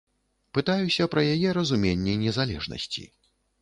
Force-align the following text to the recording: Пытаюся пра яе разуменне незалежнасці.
Пытаюся 0.57 1.03
пра 1.13 1.25
яе 1.35 1.49
разуменне 1.59 2.19
незалежнасці. 2.27 3.11